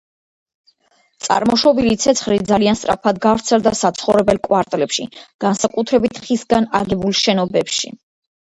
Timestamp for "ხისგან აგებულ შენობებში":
6.27-7.97